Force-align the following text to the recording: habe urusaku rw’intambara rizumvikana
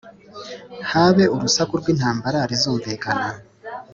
habe 0.91 1.23
urusaku 1.35 1.73
rw’intambara 1.81 2.39
rizumvikana 2.49 3.29